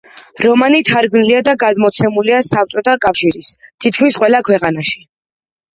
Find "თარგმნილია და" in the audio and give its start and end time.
0.87-1.55